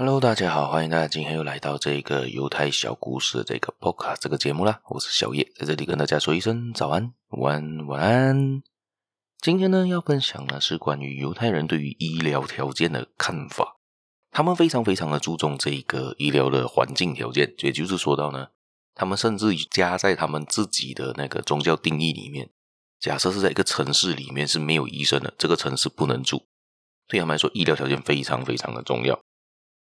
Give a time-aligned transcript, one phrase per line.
[0.00, 4.80] Hello，大家好，欢迎大家今天又来到这个犹太小故事这个 Podcast 这个节目啦。
[4.90, 8.62] 我是小叶，在这里跟大家说一声早安、晚安、晚安。
[9.40, 13.78] 今天呢，要分享的是关于犹太人对于医疗条件的看法。
[14.30, 18.50] 他们非常非常的注重这个医疗的环境条件，也就是说到呢，
[18.94, 22.50] 他们甚至加在他们自己的那个宗教定义里面。
[23.00, 26.44] 假设是在一个城市里面是没有医生的，这个城市不能住。
[27.08, 29.18] 对他们来说，医疗条件非常非常的重要。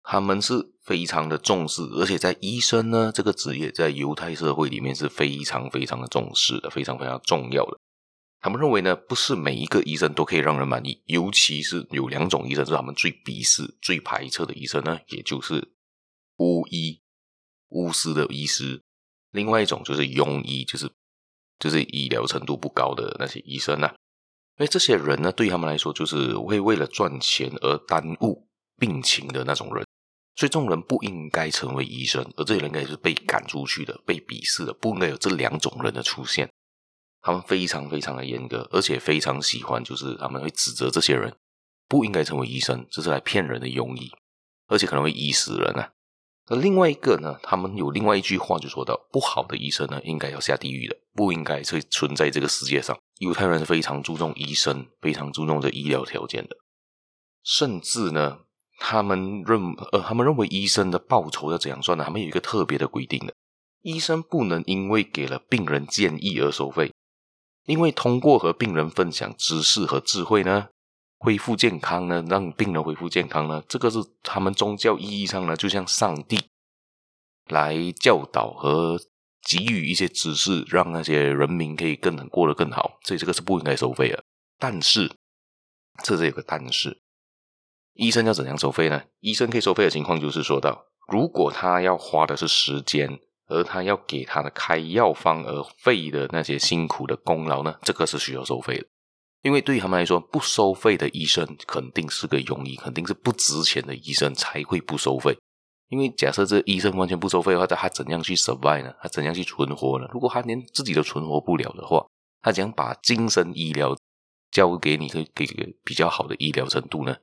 [0.03, 7.79] 他们是非常的重视，而且在医生呢这个职业，在犹太社会里面是非常非常的重视的，非常非常重要的。
[8.41, 15.73] 他们认为呢，不是每一个医生都可以让人满意，尤其是有两种医生是他们最鄙视、最排斥的医生呢，也就是
[16.37, 17.01] 巫医、
[17.67, 18.81] 巫师的医师，
[19.31, 20.89] 另外一种就是庸医，就是
[21.59, 23.93] 就是医疗程度不高的那些医生啊。
[24.57, 28.48] 因为这些人呢，对他们来说，就是会为了赚钱而耽误
[28.79, 29.85] 病情的那种人。
[30.35, 36.49] 所以，这种人不应该成为医生，而这些人应该是被赶出去的、被鄙视的，不应该有这两种人的出现。
[37.21, 41.35] 他们非常非常的严格，而且非常喜欢，就是他们会指责这些人
[41.89, 44.09] 不应该成为医生，这是来骗人的庸医，
[44.67, 45.91] 而且可能会医死人啊。
[46.45, 52.97] 而另外一个呢，他们有另外一句话就说到：不好的医生呢，应该要下地狱的，不应该会存在这个世界上。
[53.17, 56.55] 犹太人是非常注重医生，非常注重这医疗条件的，
[57.43, 58.39] 甚至呢。
[58.79, 62.05] 他们认呃，他们认为医生的报酬要怎样算呢？
[62.05, 63.33] 他们有一个特别的规定的，
[63.81, 66.91] 医生不能因为给了病人建议而收费，
[67.65, 70.69] 因为通过和病人分享知识和智慧呢，
[71.19, 76.39] 恢复健康呢，让病人恢复健康呢，这个是他们宗教意义上呢，就像上帝
[77.47, 78.97] 来教导和
[79.43, 84.23] 给予一些知识，让那些人民可以更能过得更好，所以这个是不应该收费的。
[84.57, 85.11] 但是，
[86.03, 86.97] 这是有个但是。
[87.99, 89.03] 医生要怎样收费呢？
[89.19, 98.87] 医生可以收费的情况就是说到，如果他要花的是时间，而他要给他的开药方而费的那些辛苦的功劳呢，这个是需要收费的。
[99.41, 105.37] 因为对于他们来说，不收费的医生肯定是个庸医，肯定是不值钱的医生才会不收费。
[105.89, 108.93] 因为假设这医生完全不收费的话，他怎样去 survive 呢？
[109.01, 110.07] 他怎样去存活呢？
[110.13, 112.05] 如果他连自己都存活不了的话，
[112.41, 113.93] 他怎样把精神医疗
[114.51, 117.17] 交给你，可以给个比较好的医疗程度呢？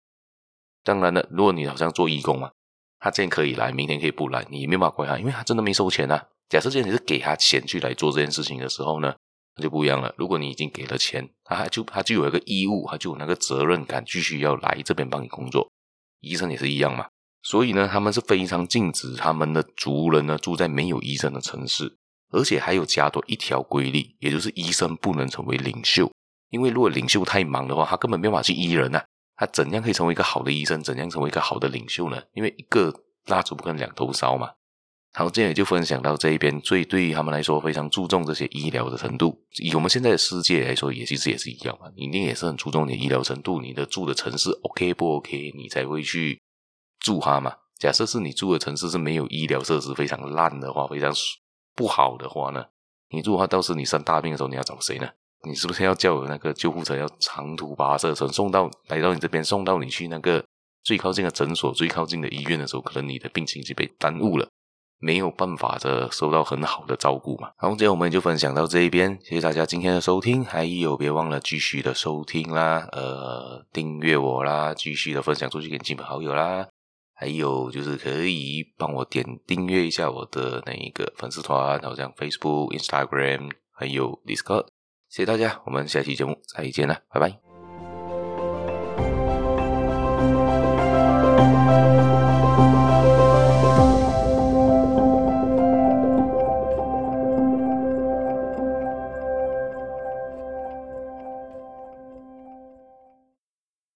[0.86, 2.52] 当然了，如果你好像做义工嘛，
[3.00, 6.28] 他今天可以来，明天可以不来，你也没办法怪他，因为他真的没收钱啊。
[6.48, 9.12] 假设今天你是给他钱去来做这件事情的时候呢，
[9.56, 10.14] 那就不一样了。
[10.16, 15.68] 如果你已经给了钱，他就他就有一个义务，他就有那个责任感，继续要来这边帮你工作。
[16.20, 17.08] 医生也是一样嘛，
[17.42, 21.96] 所以呢，他们是非常禁止他们的族人呢住在没有医生的城市，
[22.30, 26.12] 而且还有加多一条规律，也就是医生不能成为领袖，
[26.50, 29.04] 因为如果领袖太忙的话，他根本没法去医人呐、啊。
[29.36, 30.82] 他怎样可以成为一个好的医生？
[30.82, 32.22] 怎样成为一个好的领袖呢？
[32.32, 34.50] 因为一个蜡烛不可能两头烧嘛。
[35.12, 36.60] 好，今天也就分享到这一边。
[36.62, 39.42] 所以对于他们来说，非常注重这些医疗的程度。
[39.62, 41.90] 以我们现在的世界来说，也其实也是一样嘛。
[41.96, 46.38] 你一定也是很注重你的医疗程度，你的住的城市 OK 不 OK，你才会去
[47.00, 47.54] 住它嘛。
[47.78, 51.10] 假设是你住的城市是没有医疗设施，非常烂的话，非常
[51.74, 52.66] 不好的话呢，
[53.10, 55.08] 你住的话，到时你生大病的时候，你要找谁呢？
[55.46, 60.44] 你是不是要叫那个救护车要长途跋涉，从送到来到你这边，送到你去那个
[60.82, 64.48] 最靠近的诊所、最靠近的医院的时候，可能你的病情就被耽误了，
[64.98, 67.50] 没有办法的受到很好的照顾嘛。
[67.56, 76.66] 好，今天我们就分享到这一边，谢谢大家今天的收听，还有别忘了继续的收听啦，呃，订阅我啦，继续的分享出去给亲朋好友啦，
[77.14, 84.66] 还有就是可以帮我点订阅一下我的那一个粉丝团，好像 Facebook、Instagram，还有 Discord。
[85.16, 87.45] 谢谢大家，我们下期节目再见了，拜拜。